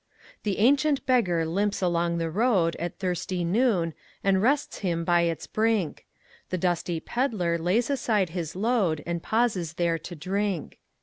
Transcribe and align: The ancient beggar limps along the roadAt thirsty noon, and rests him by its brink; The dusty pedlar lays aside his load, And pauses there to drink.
The 0.41 0.57
ancient 0.57 1.05
beggar 1.05 1.45
limps 1.45 1.79
along 1.79 2.17
the 2.17 2.31
roadAt 2.31 2.95
thirsty 2.95 3.43
noon, 3.43 3.93
and 4.23 4.41
rests 4.41 4.79
him 4.79 5.05
by 5.05 5.21
its 5.29 5.45
brink; 5.45 6.07
The 6.49 6.57
dusty 6.57 6.99
pedlar 6.99 7.59
lays 7.59 7.87
aside 7.87 8.29
his 8.29 8.55
load, 8.55 9.03
And 9.05 9.21
pauses 9.21 9.73
there 9.73 9.99
to 9.99 10.15
drink. 10.15 10.79